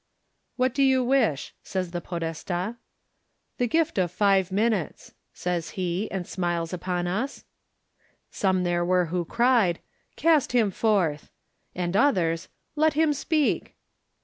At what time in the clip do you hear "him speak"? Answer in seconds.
12.95-13.75